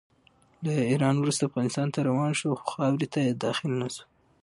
[0.63, 4.03] له ایران وروسته افغانستان ته روان شو، خو خاورې ته یې داخل نه شو.